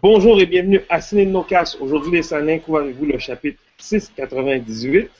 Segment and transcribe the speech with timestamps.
[0.00, 1.76] Bonjour et bienvenue à Ciné de.
[1.80, 5.10] Aujourd'hui, les Sanins couvrent avec vous le chapitre 698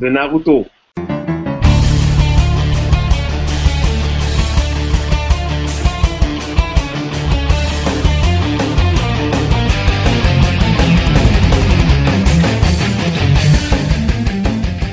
[0.00, 0.64] de Naruto.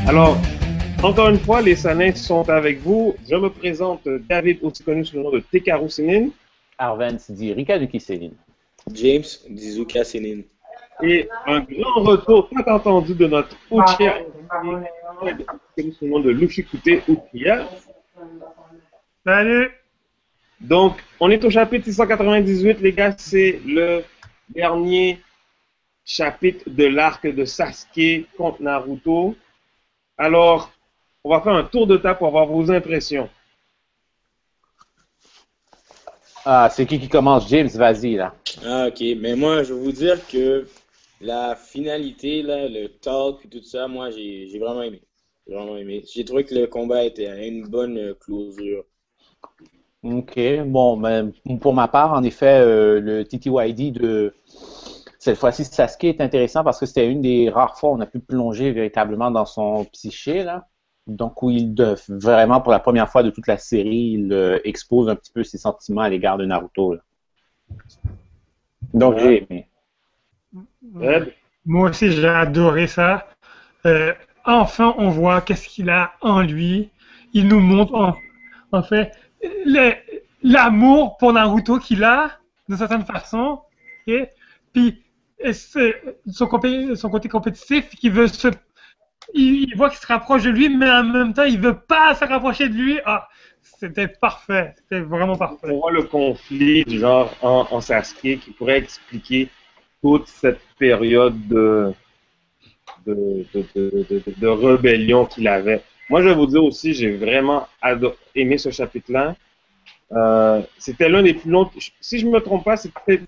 [0.06, 0.38] Alors,
[1.02, 3.16] encore une fois, les Sanins sont avec vous.
[3.30, 6.28] Je me présente David, aussi connu sous le nom de Tekaru Sinin.
[6.78, 8.34] Arven dit Rikaduki Céline.
[8.92, 10.42] James Dizuka Senin.
[11.02, 14.20] Et un grand retour tant entendu de notre Uchiha,
[15.76, 17.68] sous le nom de Lushikute Uchiha.
[19.26, 19.72] Salut!
[20.62, 23.16] Donc, on est au chapitre 698, les gars.
[23.18, 24.04] C'est le
[24.50, 25.20] dernier
[26.06, 29.36] chapitre de l'arc de Sasuke contre Naruto.
[30.18, 30.72] Alors,
[31.24, 33.30] on va faire un tour de table pour avoir vos impressions.
[36.46, 37.48] Ah, c'est qui qui commence?
[37.48, 38.34] James, vas-y, là.
[38.66, 39.02] Ah, ok.
[39.18, 40.68] Mais moi, je vais vous dire que
[41.22, 45.02] la finalité, là, le talk et tout ça, moi, j'ai vraiment aimé.
[45.48, 46.04] J'ai vraiment aimé.
[46.14, 48.84] J'ai trouvé que le combat était à une bonne closure.
[50.04, 50.40] OK.
[50.66, 54.34] Bon, ben, pour ma part, en effet, euh, le TTYD de
[55.18, 58.06] cette fois-ci, Sasuke est intéressant parce que c'était une des rares fois où on a
[58.06, 60.68] pu plonger véritablement dans son psyché, là.
[61.06, 64.60] Donc, où il, de- vraiment, pour la première fois de toute la série, il euh,
[64.64, 67.02] expose un petit peu ses sentiments à l'égard de Naruto, là.
[68.94, 69.68] Donc, j'ai aimé.
[71.02, 71.34] Ed?
[71.66, 73.28] Moi aussi, j'ai adoré ça.
[73.86, 74.14] Euh,
[74.46, 76.90] enfin, on voit qu'est-ce qu'il a en lui.
[77.34, 78.16] Il nous montre, en,
[78.72, 79.12] en fait,
[79.66, 79.94] le-
[80.44, 82.32] l'amour pour Naruto qu'il a,
[82.70, 83.62] de certaine façon.
[84.08, 84.30] ok?
[84.72, 85.04] Puis,
[85.40, 88.48] et c'est son, compé- son côté compétitif, qui veut se.
[89.34, 92.16] Il, il voit qu'il se rapproche de lui, mais en même temps, il veut pas
[92.16, 93.00] se rapprocher de lui.
[93.06, 93.28] Ah,
[93.62, 94.74] c'était parfait.
[94.78, 95.68] C'était vraiment On parfait.
[95.68, 99.50] voit le conflit du genre en, en Sasuke qui pourrait expliquer
[100.02, 101.94] toute cette période de,
[103.06, 105.82] de, de, de, de- de rébellion qu'il avait.
[106.10, 107.68] Moi, je vais vous dire aussi, j'ai vraiment
[108.36, 109.36] aimé ce chapitre-là.
[110.14, 111.70] Euh, c'était l'un des plus longs.
[112.02, 113.22] Si je me trompe pas, c'était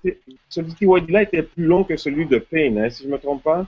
[0.49, 3.43] celui qui là était plus long que celui de Pain, hein, si je me trompe
[3.43, 3.65] pas.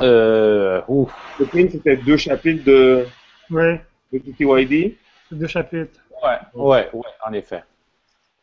[0.00, 1.12] Euh, ouf.
[1.38, 3.06] Le Pain, c'était deux chapitres de,
[3.50, 3.80] Ouais,
[4.12, 4.96] de TTYD.
[5.30, 6.00] deux chapitres.
[6.22, 7.62] Ouais, ouais, ouais, en effet.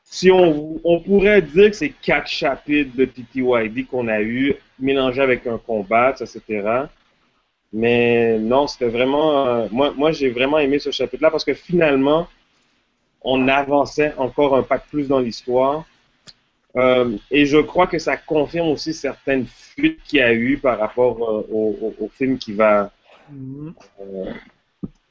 [0.04, 5.22] Si on, on pourrait dire que c'est quatre chapitres de TTYD qu'on a eu, mélangés
[5.22, 6.86] avec un combat, etc.
[7.74, 9.48] Mais non, c'était vraiment.
[9.48, 12.28] euh, moi, moi j'ai vraiment aimé ce chapitre-là parce que finalement,
[13.22, 15.86] on avançait encore un pas de plus dans l'histoire.
[16.78, 20.80] Euh, et je crois que ça confirme aussi certaines fuites qu'il y a eu par
[20.80, 22.92] rapport euh, au, au- au film qui va.
[23.34, 24.32] Euh,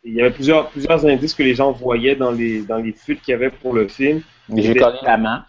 [0.04, 3.21] il y avait plusieurs, plusieurs indices que les gens voyaient dans les, dans les fuites
[3.21, 4.22] qu'il y avait pour le film.
[4.56, 5.44] J'ai connu la main,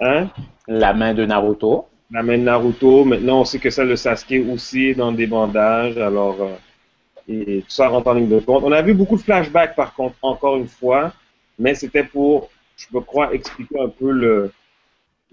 [0.00, 0.28] Hein?
[0.68, 1.86] la main de Naruto.
[2.10, 3.04] la main de Naruto.
[3.04, 5.98] Maintenant, on sait que celle de Sasuke aussi est dans des bandages.
[5.98, 6.36] Alors,
[7.28, 8.62] et tout ça rentre en ligne de compte.
[8.64, 11.12] On a vu beaucoup de flashbacks, par contre, encore une fois,
[11.58, 14.52] mais c'était pour, je me crois, expliquer un peu le,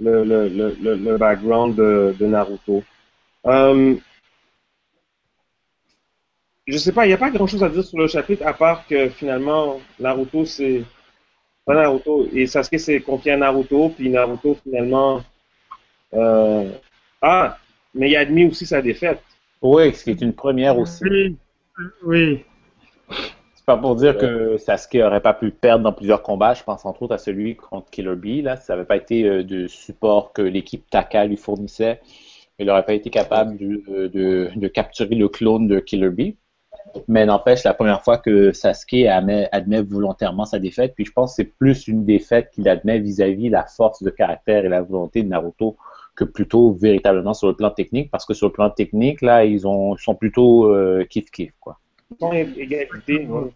[0.04, 0.48] le, le,
[0.82, 2.84] le, le- background de, de Naruto.
[3.46, 3.96] Euh,
[6.68, 8.54] je sais pas, il n'y a pas grand chose à dire sur le chapitre, à
[8.54, 10.84] part que finalement, Naruto, c'est.
[11.66, 12.28] Pas Naruto.
[12.34, 15.22] Et Sasuke, c'est confié à Naruto, puis Naruto, finalement.
[16.14, 16.70] euh,
[17.22, 17.58] ah,
[17.94, 19.22] mais il a admis aussi sa défaite.
[19.62, 21.04] Oui, ce qui est une première aussi.
[21.06, 21.38] Oui,
[22.04, 22.46] oui.
[23.64, 26.54] C'est pas pour dire que Sasuke aurait pas pu perdre dans plusieurs combats.
[26.54, 28.42] Je pense entre autres à celui contre Killer Bee.
[28.42, 32.02] Là, ça n'avait pas été euh, de support que l'équipe Taka lui fournissait.
[32.60, 36.38] Il n'aurait pas été capable de, de- de capturer le clone de Killer Bee.
[37.08, 41.32] Mais n'empêche, la première fois que Sasuke admet, admet volontairement sa défaite, puis je pense
[41.32, 45.24] que c'est plus une défaite qu'il admet vis-à-vis la force de caractère et la volonté
[45.24, 45.78] de Naruto
[46.16, 49.68] que plutôt véritablement sur le plan technique, parce que sur le plan technique, là, ils
[49.68, 51.80] ont, sont plutôt euh, kiff-kiff, quoi.
[52.20, 53.26] Sans égalité.
[53.28, 53.52] ouais.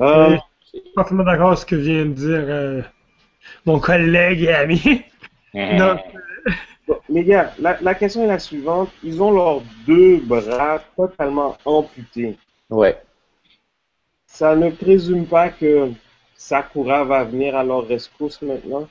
[0.00, 0.36] Euh,
[0.72, 2.82] Je suis parfaitement d'accord avec ce que vient de dire euh,
[3.64, 4.80] mon collègue et ami.
[5.54, 5.96] Non.
[6.86, 8.90] bon, les gars, la, la question est la suivante.
[9.02, 12.36] Ils ont leurs deux bras totalement amputés.
[12.70, 13.00] Ouais.
[14.26, 15.90] Ça ne présume pas que
[16.36, 18.86] Sakura va venir à leur rescousse maintenant?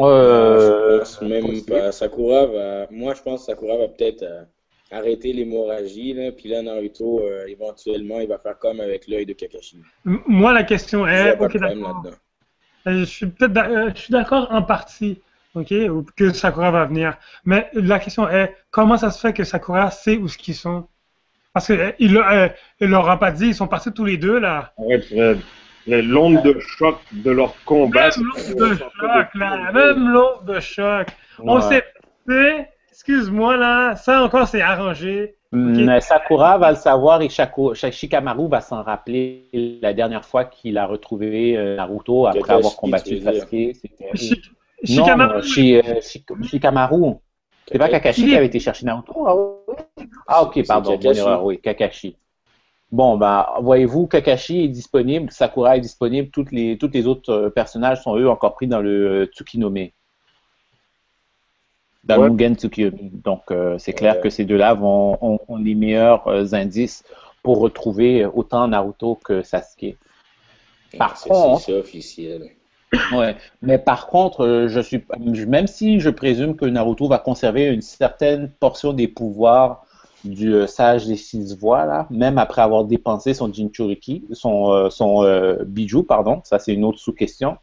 [0.00, 1.92] Euh, je pense même pas.
[1.92, 2.86] Sakura va.
[2.90, 4.42] Moi, je pense que Sakura va peut-être euh,
[4.90, 6.32] arrêter l'hémorragie, là.
[6.32, 9.76] Puis là, Naruto, euh, éventuellement, il va faire comme avec l'œil de Kakashi.
[10.06, 12.02] M- Moi, la question est, pas ok, de problème d'accord.
[12.04, 12.16] là-dedans.
[12.86, 15.20] Euh, Je suis peut-être, d'a- euh, je suis d'accord en partie,
[15.54, 17.16] ok, ou que Sakura va venir.
[17.44, 20.86] Mais la question est, comment ça se fait que Sakura sait où ce qu'ils sont?
[21.52, 22.48] Parce que euh, il, l'a- euh,
[22.80, 24.72] il leur a pas dit, ils sont partis tous les deux là.
[24.78, 25.38] Arrête, Fred.
[25.86, 28.10] Le- L'onde de choc de leur combat.
[28.10, 31.08] Même l'onde de choc, là, même l'onde de choc.
[31.40, 31.62] On Ouais.
[32.26, 32.68] sait,
[32.98, 35.36] excuse-moi là, ça encore c'est arrangé.
[36.00, 40.84] Sakura va le savoir et Shako- Shikamaru va s'en rappeler la dernière fois qu'il a
[40.84, 43.20] retrouvé euh, Naruto après avoir tu combattu.
[43.20, 43.52] Sasuke.
[44.14, 44.50] Shik-
[44.88, 47.14] Non, Shikamaru, Shi- euh, Shik- Shikamaru.
[47.70, 49.26] C'est pas Kakashi qui avait été chercher Naruto?
[49.26, 50.04] Ah, oui.
[50.26, 51.20] Ah, ok, pardon, bonne Kakashi.
[51.20, 52.16] erreur, oui, Kakashi.
[52.90, 57.50] Bon, bah, voyez-vous, Kakashi est disponible, Sakura est disponible, toutes les, tous les autres euh,
[57.50, 59.88] personnages sont eux encore pris dans le euh, Tsukinome.
[62.08, 62.30] Dans Ouais.
[62.30, 62.56] Mugen.
[63.22, 67.04] Donc, euh, c'est clair que ces deux-là vont, ont, ont les meilleurs euh, indices
[67.42, 69.96] pour retrouver euh, autant Naruto que Sasuke.
[70.96, 72.50] Par contre- C'est officiel.
[73.12, 73.36] Ouais.
[73.60, 75.04] Mais par contre, je suis
[75.46, 79.84] même si je présume que Naruto va conserver une certaine portion des pouvoirs
[80.24, 85.62] du sage des six voies là, même après avoir dépensé son Jinchuriki, son son euh,
[85.66, 87.58] bijou, pardon, ça c'est une autre sous-question.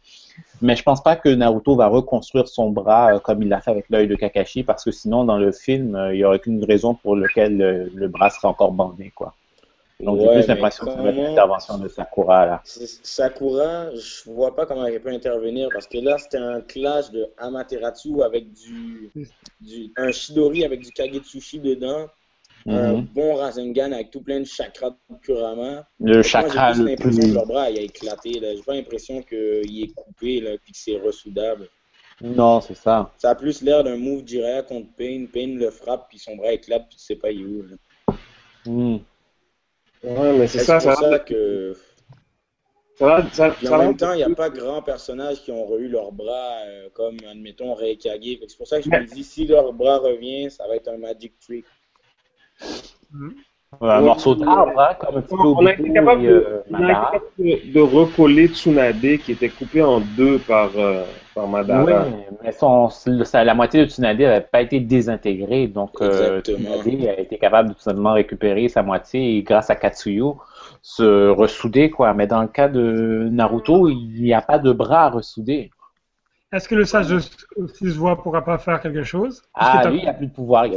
[0.62, 3.70] Mais je pense pas que Naruto va reconstruire son bras euh, comme il l'a fait
[3.70, 6.64] avec l'œil de Kakashi parce que sinon dans le film, euh, il y aurait qu'une
[6.64, 9.34] raison pour laquelle le, le bras serait encore bandé quoi.
[10.00, 12.60] Donc j'ai Ouais, plus l'impression que ça va être comment- l'intervention de Sakura là.
[12.64, 17.10] C'est- Sakura, je vois pas comment elle peut intervenir parce que là, c'était un clash
[17.10, 19.10] de Amaterasu avec du,
[19.60, 22.06] du un Shidori avec du Kagetsushi dedans,
[22.68, 23.06] un Mhm.
[23.14, 25.86] bon Rasengan avec tout plein de chakras de Kurama.
[26.00, 28.32] Le chakra le l'impression plus que leur bras il a éclaté.
[28.40, 31.68] J'ai pas l'impression qu'il est coupé puis que c'est ressoudable.
[32.22, 33.12] Non, c'est ça.
[33.18, 35.26] Ça a plus l'air d'un move Jiraiya contre Pain.
[35.32, 37.62] Pain le frappe, puis son bras éclate, puis tu sais pas il est où.
[37.62, 38.14] là.
[38.64, 38.96] Hmm.
[40.02, 41.74] Ouais, mais c'est C'est ça, pour ça, ça que.
[42.98, 45.76] ça, va- ça, Puis en même temps, il n'y a pas grand personnages qui ont
[45.78, 48.38] eu leurs bras, euh, comme, admettons, Reikage.
[48.48, 50.96] C'est pour ça que je me dis, si leur bras revient, ça va être un
[50.96, 51.64] Magic Trick.
[53.80, 54.06] Ouais, un Ouais.
[54.06, 56.74] morceau d'arbre, hein, comme un petit peu On a été capable, et, de, euh, on
[56.74, 57.10] a été Madara.
[57.12, 61.02] capable de, de recoller Tsunade qui était coupé en deux par, euh,
[61.34, 61.84] par Madara.
[61.84, 61.92] Oui,
[62.42, 66.40] mais son, ça- la moitié de Tsunade n'avait pas été désintégrée, donc euh.
[66.40, 70.24] Tsunade a été capable de tout simplement récupérer sa moitié et grâce à Katsuyu
[70.80, 72.14] se ressouder quoi.
[72.14, 75.70] Mais dans le cas de Naruto, il n'y a pas de bras à ressouder.
[76.52, 77.18] Est-ce que le sage de
[77.66, 79.42] six voix pourra pas faire quelque chose?
[79.54, 80.72] Ah, que lui, il n'y a plus de pouvoir, il.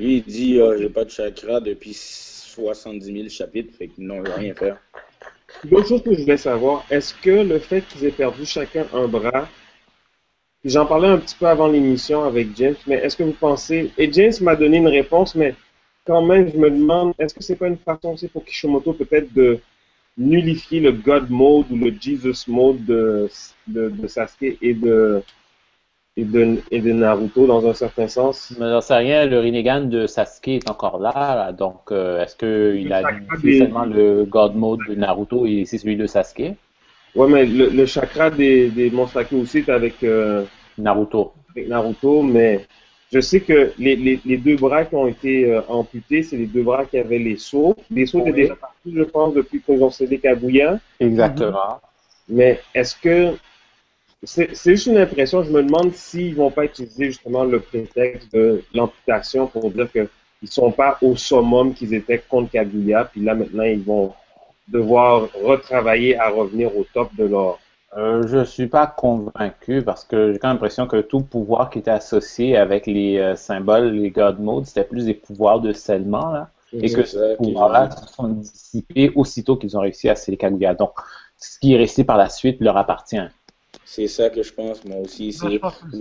[0.00, 4.22] Lui, il dit, ah, j'ai pas de chakra depuis 70 000 chapitres, fait qu'ils n'ont
[4.22, 4.78] rien faire.
[5.70, 9.06] L'autre chose que je voulais savoir, est-ce que le fait qu'ils aient perdu chacun un
[9.06, 9.46] bras,
[10.64, 14.10] j'en parlais un petit peu avant l'émission avec James, mais est-ce que vous pensez, et
[14.10, 15.54] James m'a donné une réponse, mais
[16.06, 19.30] quand même, je me demande, est-ce que c'est pas une façon aussi pour Kishimoto peut-être
[19.34, 19.58] de
[20.16, 23.28] nullifier le God Mode ou le Jesus Mode de,
[23.66, 25.22] de, de Sasuke et de,
[26.16, 28.52] et, de, et de Naruto dans un certain sens?
[28.58, 32.92] Mais j'en sais rien, le Rinnegan de Sasuke est encore là, donc euh, est-ce qu'il
[32.92, 33.02] a
[33.42, 36.54] des- seulement le God Mode de Naruto et c'est celui de Sasuke?
[37.16, 40.44] Ouais, mais le, le chakra des, des Monstaki aussi est avec, euh,
[40.78, 41.32] Naruto.
[41.56, 42.66] avec Naruto, mais
[43.12, 46.46] je sais que les, les, les deux bras qui ont été euh, amputés, c'est les
[46.46, 47.74] deux bras qui avaient les sauts.
[47.90, 48.42] Les sauts étaient Oui.
[48.42, 50.78] déjà partis, je pense, depuis qu'ils ont cédé Kaguya.
[51.00, 51.80] Exactement.
[52.28, 53.34] Mais est-ce que
[54.22, 58.62] c'est juste une impression, je me demande s'ils vont pas utiliser justement le prétexte de
[58.74, 60.08] l'amputation pour dire qu'ils
[60.48, 64.12] sont pas au summum qu'ils étaient contre Kaguya, puis là maintenant ils vont
[64.68, 67.58] devoir retravailler à revenir au top de leur.
[67.96, 71.80] Euh, je suis pas convaincu parce que j'ai quand même l'impression que tout pouvoir qui
[71.80, 76.30] était associé avec les euh, symboles, les God Modes, c'était plus des pouvoirs de scellement,
[76.30, 76.50] là.
[76.72, 80.74] Et que ces pouvoirs-là se sont dissipés aussitôt qu'ils ont réussi à sceller Kaguya.
[80.74, 80.92] Donc,
[81.36, 83.18] ce qui est resté par la suite leur appartient.
[83.92, 85.32] C'est ça que je pense, moi aussi.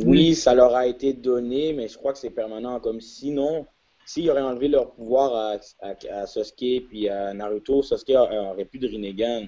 [0.06, 2.80] Oui, ça leur a été donné, mais je crois que c'est permanent.
[2.80, 3.66] Comme sinon,
[4.06, 8.78] s'ils auraient enlevé leur pouvoir à, à, à Sasuke puis à Naruto, Sasuke aurait plus
[8.78, 9.48] de Rinnegan.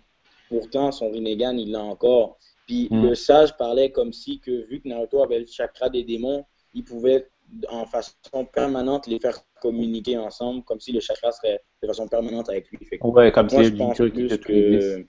[0.49, 2.39] Pourtant, son Rinnegan, il l'a encore.
[2.65, 3.09] Puis Mm.
[3.09, 6.43] le sage parlait comme si, que vu que Naruto avait le chakra des démons,
[6.73, 7.27] il pouvait
[7.69, 12.49] en façon permanente les faire communiquer ensemble, comme si le chakra serait de façon permanente
[12.49, 12.83] avec lui.
[12.85, 14.37] Fait que Ouais, comme c'est dix.
[14.39, 15.05] que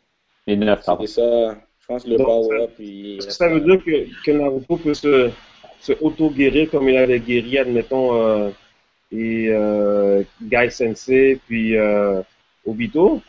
[0.46, 1.06] Les neuf, pardon.
[1.06, 1.56] c'était ça.
[1.82, 5.30] Je pense que le power-up, Est-ce que ça veut dire que, que Naruto peut se,
[5.80, 8.50] se auto-guérir comme il avait guéri, admettons, euh,
[9.10, 12.22] et euh, Gai Sensei, puis euh,
[12.64, 13.20] Obito?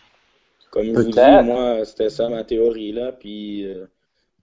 [0.72, 3.12] Comme je vous dis, moi, c'était ça ma théorie là.
[3.12, 3.86] Puis euh,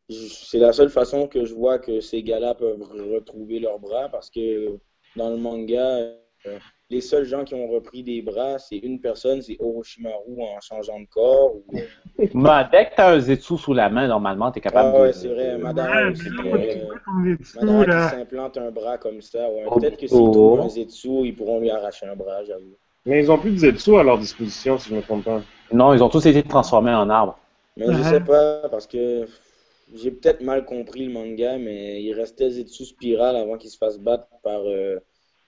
[0.09, 4.31] c'est la seule façon que je vois que ces gars-là peuvent retrouver leurs bras parce
[4.31, 4.79] que
[5.17, 5.99] dans le manga,
[6.47, 6.59] euh,
[6.91, 10.99] les seuls gens qui ont repris des bras, c'est une personne, c'est Orochimaru en changeant
[11.01, 11.55] de corps.
[11.55, 11.63] Ou...
[12.19, 12.27] Mais
[12.73, 15.09] dès que tu as un Zetsu sous la main, normalement, tu es capable Ah ouais,
[15.09, 15.13] de.
[15.13, 16.13] c'est vrai, Madara Ouais, là, euh,
[18.11, 19.49] qui s'implante un bras comme ça.
[19.51, 19.65] Ouais.
[19.67, 20.31] Oh, Peut-être que s'ils oh.
[20.33, 22.77] trouvent un Zetsu, ils pourront lui arracher un bras, j'avoue.
[23.07, 25.41] Mais ils ont plus de Zetsu à leur disposition, si je me trompe pas.
[25.73, 27.39] Non, ils ont tous été transformés en arbres.
[27.77, 28.05] Mais je Ouais.
[28.05, 29.27] sais pas, parce que
[29.95, 33.99] j'ai peut-être mal compris le manga, mais il restait Zetsu Spiral avant qu'il se fasse
[33.99, 34.99] battre par euh,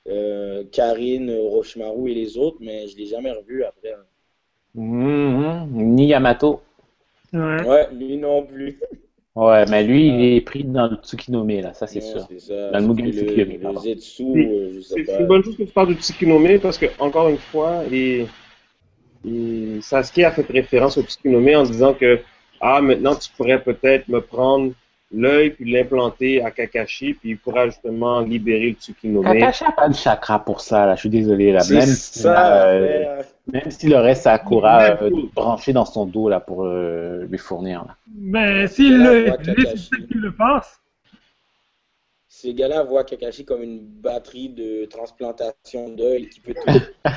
[0.09, 3.95] euh, Karine, Orochimaru et les autres, mais je l'ai jamais revu après.
[4.75, 5.95] Mhm.
[5.95, 6.63] Ni Yamato.
[7.33, 7.63] Ouais.
[7.67, 8.79] Ouais, lui non plus.
[9.35, 12.21] Ouais, mais lui, il est pris dans le Tsukinome, là, ça c'est sûr.
[12.39, 12.71] ça.
[12.71, 13.79] Dans le Mugen Le- Tsukiyomi, le.
[13.79, 16.87] Zetsu, euh, je sais C'est une bonne chose que tu parles de Tsukinome parce que,
[16.99, 18.27] encore une fois, et,
[19.27, 22.21] et Sasuke a fait référence au Tsukinome en disant que
[22.61, 24.73] ah, maintenant tu pourrais peut-être me prendre
[25.13, 29.25] l'œil puis l'implanter à Kakashi puis il pourra justement libérer le Tsukinome.
[29.25, 31.61] Kakashi n'a pas de chakra pour ça, là, je suis désolé, là.
[31.71, 32.65] Même ça.
[32.67, 32.81] euh,
[33.17, 33.25] l'affaire.
[33.53, 35.31] même s'il aurait Sakura euh, tout.
[35.35, 37.97] branché dans son dos, là, pour euh, lui fournir, là.
[38.17, 39.37] Mais s'il le,
[40.07, 40.79] qu'il le pense.
[42.29, 46.81] Ces gars-là voient Kakashi comme une batterie de transplantation d'œil qui peut tout.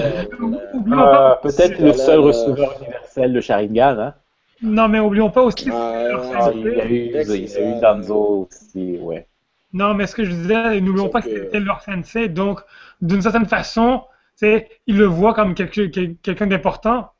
[0.00, 4.14] Euh, Euh, pas, Peut-être le seul receveur universel de Sharingan, hein.
[4.62, 5.70] Non, mais oublions pas aussi.
[5.70, 6.10] Ouais,
[6.54, 7.60] il y a eu, il y a c'est eu ça.
[7.80, 9.26] Danzo aussi, ouais.
[9.72, 12.60] Non, mais ce que je disais, n'oublions pas que que- c'était leur sensei, donc
[13.00, 14.02] d'une certaine façon,
[14.38, 17.10] tu sais, il le voit comme quelqu'un d'important.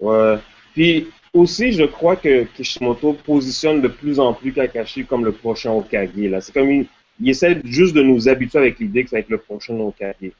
[0.00, 0.38] Ouais.
[0.72, 5.72] Puis aussi, je crois que Kishimoto positionne de plus en plus Kakashi comme le prochain
[5.72, 6.16] Okage.
[6.16, 6.86] Là, c'est comme il,
[7.20, 10.32] il essaie juste de nous habituer avec l'idée que ça va être le prochain Okage.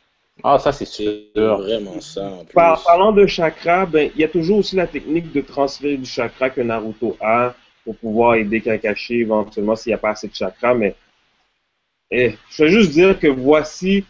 [0.49, 1.59] Ah, ça c'est sûr.
[1.59, 2.55] vraiment ça en plus.
[2.55, 6.05] Par- parlant de chakra, ben il y a toujours aussi la technique de transférer du
[6.07, 7.53] chakra que Naruto a
[7.85, 10.73] pour pouvoir aider Kakashi éventuellement s'il n'y a pas assez de chakra.
[10.73, 10.95] Mais
[12.13, 14.05] eh, je veux juste dire que voici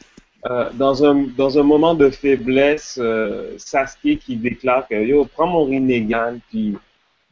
[0.51, 5.47] euh, dans un dans un moment de faiblesse euh, Sasuke qui déclare que yo prends
[5.47, 6.77] mon Rinnegan puis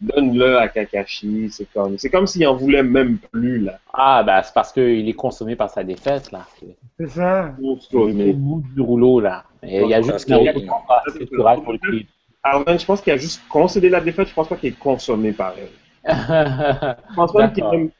[0.00, 1.50] donne-le à Kakashi.
[1.50, 3.78] C'est comme c'est comme s'il en voulait même plus là.
[3.92, 6.46] Ah, bah, c'est parce qu'il est consommé par sa défaite, là.
[6.58, 7.54] C'est C'est ça.
[7.90, 9.44] Pour il est au mais bout du rouleau, là.
[9.62, 12.02] Et il y a juste Naruto qui a assez de courage pour le.
[12.42, 14.28] Arwen, je pense qu'il a juste concédé la défaite.
[14.28, 15.70] Je pense pas qu'il est consommé par elle.
[16.06, 17.90] Je pense même qu'il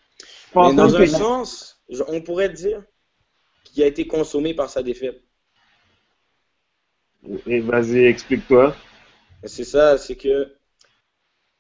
[0.52, 2.82] pense Mais dans même un sens, on pourrait dire
[3.64, 5.22] qu'il a été consommé par sa défaite.
[7.46, 8.76] Et Vas-y, explique-toi.
[9.44, 10.53] C'est ça, c'est que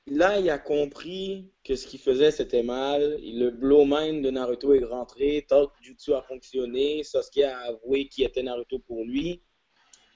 [0.06, 3.18] là, il a compris que ce qu'il faisait, c'était mal.
[3.22, 5.44] Le blow mind de Naruto est rentré.
[5.48, 7.02] Talk Jutsu a fonctionné.
[7.02, 9.42] Sasuke a avoué qui était Naruto pour lui.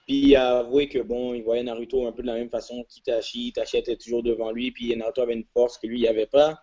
[0.06, 2.84] Puis il a avoué que bon, il voyait Naruto un peu de la même façon
[2.88, 3.48] qu'Itachi.
[3.48, 4.70] Itachi était toujours devant lui.
[4.70, 6.62] Puis Naruto avait une force que lui, il avait pas.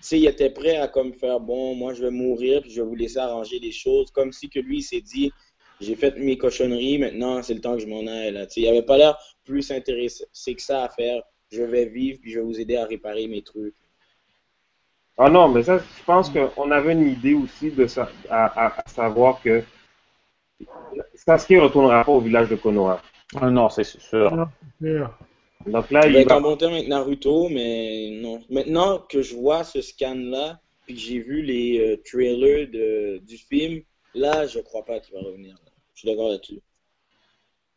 [0.00, 2.80] Tu sais, il était prêt à comme faire bon, moi je vais mourir, puis je
[2.80, 4.10] vais vous laisser arranger les choses.
[4.10, 5.30] Comme si que lui, il s'est dit
[5.80, 8.32] j'ai fait mes cochonneries, maintenant c'est le temps que je m'en aille.
[8.32, 8.46] Là.
[8.46, 10.24] Tu sais, il avait pas l'air plus intéressé
[10.54, 11.22] que ça à faire.
[11.52, 13.74] Je vais vivre, puis je vais vous aider à réparer mes trucs.
[15.18, 18.80] Ah non, mais ça, je pense qu'on avait une idée aussi de ça, à, à-
[18.80, 19.62] à savoir que
[21.14, 23.00] Sasuke ne retournera pas au village de Konoha.
[23.40, 24.00] Ah non, c'est sûr.
[24.80, 25.10] Sûr.
[25.66, 28.42] Donc là, Il va en bon terme avec Naruto, mais non.
[28.50, 33.36] Maintenant que je vois ce scan-là, puis que j'ai vu les euh, trailers de, du
[33.38, 33.82] film,
[34.14, 35.54] là, je crois pas qu'il va revenir.
[35.64, 35.72] là.
[35.94, 36.60] Je suis d'accord là-dessus.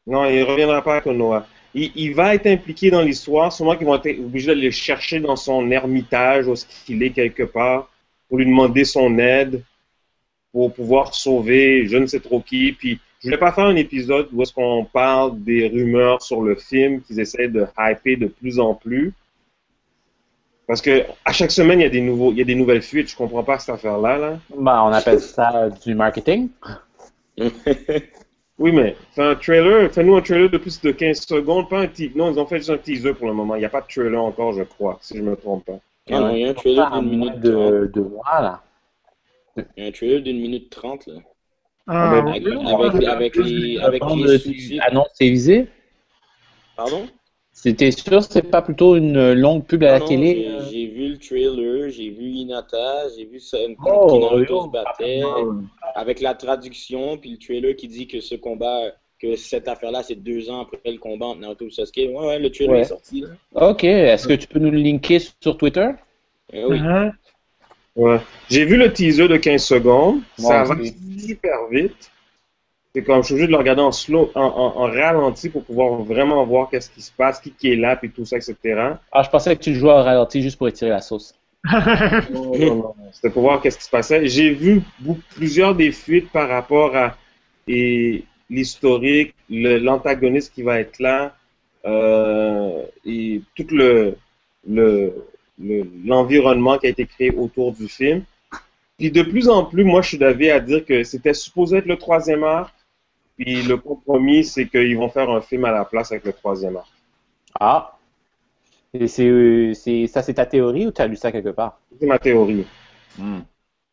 [0.07, 1.45] Non, il ne reviendra pas à Konoha.
[1.73, 5.19] Il, il va être impliqué dans l'histoire, sûrement qu'ils vont être obligés d'aller le chercher
[5.19, 7.89] dans son ermitage, où est-ce qu'il est quelque part,
[8.29, 9.63] pour lui demander son aide,
[10.51, 12.71] pour pouvoir sauver je ne sais trop qui.
[12.71, 16.55] Puis, je voulais pas faire un épisode où est-ce qu'on parle des rumeurs sur le
[16.55, 19.13] film qu'ils essaient de hyper de plus en plus.
[20.67, 22.81] Parce que à chaque semaine, il y a des nouveaux, il y a des nouvelles
[22.81, 23.09] fuites.
[23.09, 24.39] Je comprends pas cette affaire-là, là.
[24.57, 26.49] Bah, on appelle ça du marketing.
[28.63, 31.87] Oui, mais fais un trailer, fais-nous un trailer de plus de 15 secondes, pas un
[31.87, 32.13] teaser.
[32.15, 33.55] Non, ils ont fait juste un teaser pour le moment.
[33.55, 35.79] Il n'y a pas de trailer encore, je crois, si je me trompe pas.
[36.09, 38.63] Ah il y a un trailer d'une minute de, de mois, là.
[39.57, 41.15] Il y a un trailer d'une minute trente, là.
[41.87, 42.65] Ah, mais- Avec, oui.
[42.71, 44.85] avec, avec les, avec Bande les de- sous-titres.
[44.87, 45.67] annonce télévisée.
[46.77, 47.05] Pardon?
[47.51, 50.35] C'était sûr, c'est pas plutôt une longue pub à la Non, télé.
[50.35, 54.53] j'ai- euh, J'ai vu le trailer, j'ai vu Hinata, j'ai vu ça, Oh, quand Naruto
[54.55, 54.63] yo.
[54.63, 55.21] se battait,
[55.93, 60.15] avec la traduction, puis le trailer qui dit que ce combat, que cette affaire-là, c'est
[60.15, 61.95] deux ans après le combat entre Naruto et Sasuke.
[61.97, 62.81] Ouais, ouais, le trailer Ouais.
[62.81, 63.27] est sorti, là.
[63.69, 65.89] Ok, est-ce que tu peux nous le linker sur Twitter?
[66.51, 66.79] Eh oui.
[66.79, 67.11] Hein?
[67.95, 68.19] Ouais.
[68.49, 70.21] J'ai vu le teaser de 15 secondes.
[70.37, 70.95] Ça va aussi.
[71.29, 72.09] hyper vite.
[72.95, 75.63] C'est comme, je suis obligé de le regarder en slow, en, en- en ralenti pour
[75.63, 78.55] pouvoir vraiment voir qu'est-ce qui se passe, qui, qui est là, puis tout ça, etc.
[79.11, 81.33] Ah, je pensais que tu le jouais au ralenti juste pour étirer la sauce.
[83.11, 84.27] C'était pour voir qu'est-ce qui se passait.
[84.27, 84.81] J'ai vu
[85.35, 87.15] plusieurs des fuites par rapport à
[88.49, 91.35] l'historique, l'antagoniste qui va être là,
[91.85, 94.15] euh, et tout le
[94.65, 95.13] le-
[95.59, 98.23] le- l'environnement qui a été créé autour du film.
[98.97, 101.85] Puis de plus en plus, moi, je suis d'avis à dire que c'était supposé être
[101.85, 102.73] le troisième arc.
[103.37, 106.77] Puis le compromis, c'est qu'ils vont faire un film à la place avec le troisième
[106.77, 106.89] arc.
[107.59, 107.92] Ah,
[108.93, 111.79] Et c'est, c'est, ça, c'est ta théorie ou tu as lu ça quelque part?
[111.99, 112.65] C'est ma théorie.
[113.17, 113.39] Hmm.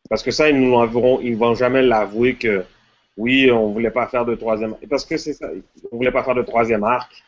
[0.09, 2.65] Parce que ça, ils nous l'avoueront, ils vont jamais l'avouer que
[3.17, 4.75] oui, on voulait pas faire de troisième.
[4.89, 5.47] Parce que c'est ça,
[5.91, 7.23] on voulait pas faire de troisième arc.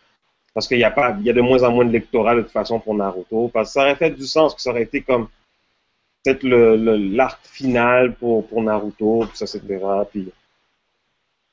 [0.53, 2.41] Parce qu'il y a pas, il y a de moins en moins de lectorat de
[2.41, 3.49] toute façon pour Naruto.
[3.49, 5.27] Parce que ça aurait fait du sens, que ça aurait été comme
[6.23, 10.05] peut-être le, le- l'arc final pour, pour Naruto, puis ça, etc.
[10.11, 10.31] Puis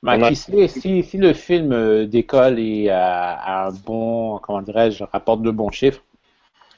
[0.03, 3.73] Ben, On a- qui sait, si, si le film euh, décolle et a, a un
[3.73, 6.03] bon, comment dirais-je, rapporte de bons chiffres,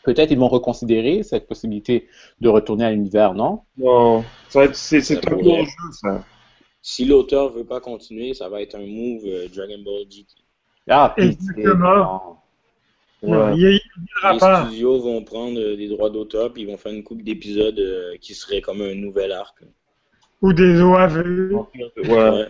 [0.04, 2.08] peut-être ils vont reconsidérer cette possibilité
[2.40, 3.60] de retourner à l'univers, non?
[3.76, 6.24] non, ça va être, c'est, un gros jeu, ça.
[6.82, 10.34] Si l'auteur veut pas continuer, ça va être un move euh, Dragon Ball GT.
[10.88, 12.42] Ah, Exactement.
[13.22, 13.54] Ouais.
[13.54, 13.80] il il
[14.32, 14.66] Les pas.
[14.66, 18.16] studios vont prendre euh, des droits d'auteur puis ils vont faire une coupe d'épisodes euh,
[18.20, 19.62] qui serait comme un nouvel arc.
[20.40, 21.52] Ou des OAV.
[21.52, 22.08] Ouais.
[22.08, 22.48] Ouais.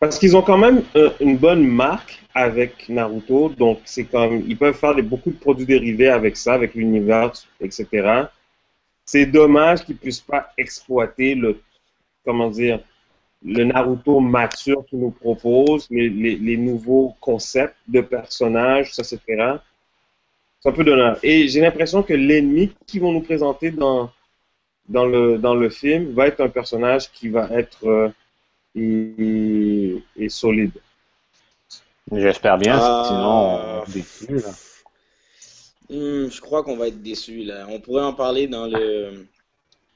[0.00, 4.56] Parce qu'ils ont quand même euh, une bonne marque avec Naruto, donc c'est comme ils
[4.56, 8.24] peuvent faire beaucoup de produits dérivés avec ça, avec l'univers, etc.
[9.04, 11.60] C'est dommage qu'ils puissent pas exploiter le,
[12.24, 12.80] comment dire,
[13.44, 19.18] le Naruto mature qu'ils nous propose, les, les, nouveaux concepts de personnages, etc.
[20.60, 21.18] C'est un peu dommage.
[21.22, 24.10] Et j'ai l'impression que l'ennemi qu'ils vont nous présenter dans,
[24.88, 28.08] dans, le, dans le film va être un personnage qui va être euh,
[28.74, 30.72] et, et solide.
[32.12, 33.04] J'espère bien, Ah.
[33.06, 34.52] sinon on est déçus, là.
[35.90, 37.66] Hmm, je crois qu'on va être déçus là.
[37.68, 39.26] On pourrait en parler dans le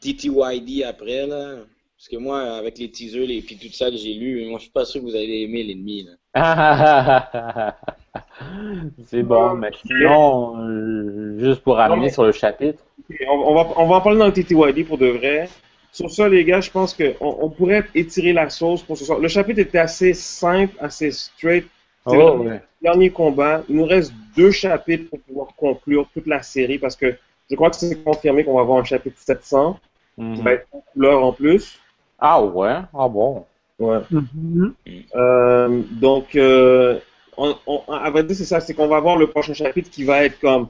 [0.00, 1.56] TTYD après là.
[1.96, 4.64] Parce que moi, avec les teasers et puis tout ça que j'ai lu, moi je
[4.64, 7.74] suis pas sûr que vous allez aimer l'ennemi là.
[9.06, 12.82] C'est bon, mais sinon, euh, juste pour ramener mais- sur le chapitre,
[13.28, 15.48] on va, on va en parler dans le TTYD pour de vrai.
[15.92, 19.18] Sur ça, les gars, je pense qu'on on pourrait étirer la sauce pour ce soir.
[19.18, 21.66] Le chapitre était assez simple, assez straight.
[22.06, 22.62] C'est Oh, le ouais.
[22.82, 23.62] dernier combat.
[23.68, 27.16] Il nous reste deux chapitres pour pouvoir conclure toute la série parce que
[27.50, 29.78] je crois que c'est confirmé qu'on va avoir un chapitre 700
[30.16, 30.40] qui Mhm.
[30.42, 31.78] va être en couleur en plus.
[32.18, 33.44] Ah ouais, ah bon.
[33.78, 33.98] Ouais.
[34.10, 34.74] Mhm.
[35.14, 36.98] Euh, donc, euh,
[37.36, 40.04] on, on, à vrai dire, c'est ça, c'est qu'on va voir le prochain chapitre qui
[40.04, 40.68] va être comme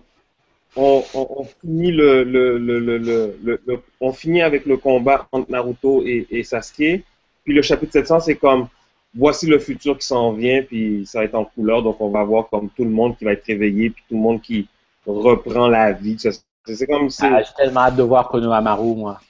[0.79, 4.77] on, on, on finit le, le, le, le, le, le- le- on finit avec le
[4.77, 7.03] combat entre Naruto et, et Sasuke.
[7.45, 8.69] Puis le chapitre 700, c'est comme
[9.14, 11.83] voici le futur qui s'en vient, puis ça va être en couleur.
[11.83, 14.21] Donc, on va voir comme tout le monde qui va être réveillé, puis tout le
[14.21, 14.69] monde qui
[15.07, 16.17] reprend la vie.
[16.19, 19.21] C'est comme Ah, J'ai tellement hâte de voir Konohamaru, moi.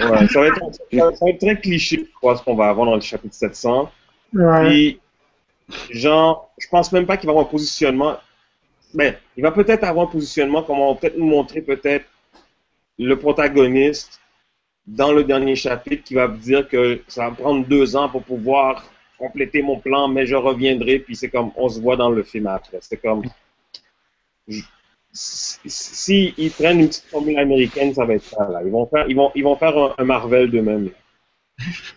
[0.00, 2.54] ouais, ça, va être, ça va- ça va être très cliché, je crois, ce qu'on
[2.56, 3.90] va avoir dans le chapitre 700.
[4.32, 4.68] Ouais.
[4.68, 5.00] Puis,
[5.90, 8.16] genre, je pense même pas qu'il va avoir un positionnement.
[8.94, 12.06] Mais il va peut-être avoir un positionnement, comme on va peut-être nous montrer peut-être
[12.98, 14.20] le protagoniste
[14.86, 18.84] dans le dernier chapitre qui va dire que ça va prendre deux ans pour pouvoir
[19.18, 22.46] compléter mon plan, mais je reviendrai, puis c'est comme, on se voit dans le film
[22.48, 22.78] après.
[22.82, 23.24] C'est comme,
[24.48, 24.62] je-
[25.12, 28.62] si, si ils prennent une petite formule américaine, ça va être ça, là.
[28.64, 30.90] Ils vont faire, ils vont, ils vont faire un, un Marvel d'eux-mêmes.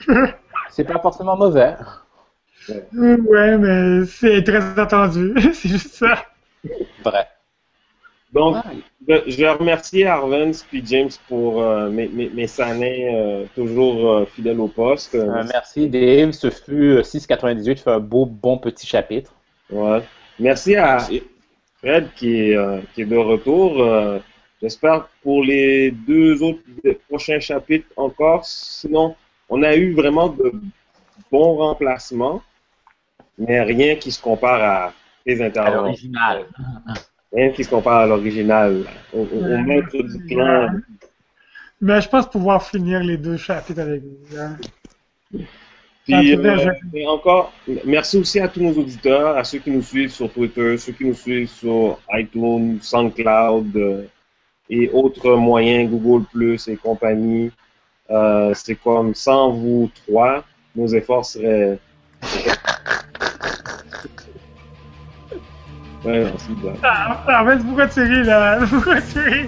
[0.69, 1.75] C'est pas forcément mauvais.
[2.93, 5.33] Ouais, mais c'est très attendu.
[5.53, 6.25] c'est juste ça.
[7.03, 7.27] Vrai.
[8.33, 8.71] Donc, Ah,
[9.27, 14.59] Je, remercier Arvens puis James pour euh, mes, mes, mes sanés euh, toujours euh, fidèles
[14.59, 15.15] au poste.
[15.15, 19.33] euh, merci Dave, ce fut euh, 6,98, fait un beau, bon petit chapitre.
[19.69, 20.01] Ouais.
[20.39, 20.99] Merci à
[21.79, 23.81] Fred qui est, euh, qui est de retour.
[23.81, 24.19] Euh,
[24.61, 26.59] J'espère pour les deux autres
[27.09, 28.45] prochains chapitres encore.
[28.45, 29.15] Sinon,
[29.49, 30.53] on a eu vraiment de
[31.31, 32.43] bons remplacements,
[33.39, 34.93] mais rien qui se compare à
[35.25, 35.81] les À interventions.
[35.83, 36.45] l'original.
[37.33, 38.83] Rien qui se compare à l'original.
[39.13, 40.69] Au, au- au maître du clan.
[41.79, 44.37] Mais je pense pouvoir finir les deux chapitres avec vous.
[44.37, 44.57] hein.
[46.03, 47.53] Puis, euh, et encore,
[47.85, 51.05] merci aussi à tous nos auditeurs, à ceux qui nous suivent sur Twitter, ceux qui
[51.05, 54.03] nous suivent sur iTunes, SoundCloud euh,
[54.69, 57.51] et autres moyens, Google Plus et compagnie.
[58.09, 60.43] Euh, c'est comme sans vous trois,
[60.75, 61.79] nos efforts seraient.
[66.03, 66.25] Ouais,
[66.63, 66.73] bon.
[66.83, 68.59] Ah, ah, mais pourquoi tu ris, là?
[68.69, 69.45] Pourquoi tu ris?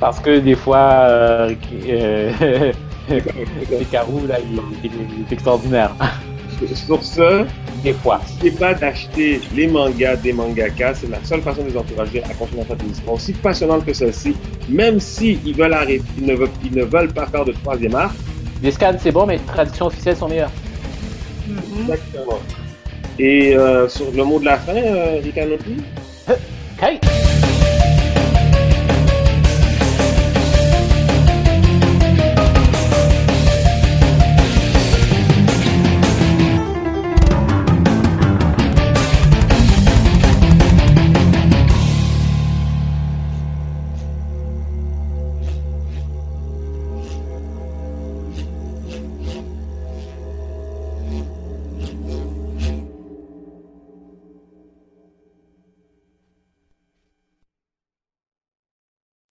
[0.00, 0.78] Parce que des fois,
[1.08, 1.54] euh,
[1.88, 2.72] euh,
[3.80, 5.90] Hikaru, là, il, il- il est extraordinaire.
[6.86, 7.44] Sur ce,
[7.82, 8.20] Des fois.
[8.34, 10.94] n'oubliez pas d'acheter les mangas des mangakas.
[10.96, 13.86] C'est la seule façon de les encourager à continuer à faire des histoires aussi passionnantes
[13.86, 14.36] que celle-ci.
[14.68, 18.12] Même s'ils veulent arrêter, ils ne veulent, ils ne veulent pas faire de troisième art.
[18.62, 20.50] Les scans, c'est bon, mais les traductions officielles sont meilleures.
[21.80, 22.38] Exactement.
[23.18, 25.20] Et euh, sur le mot de la fin, euh?
[26.82, 26.98] Hey!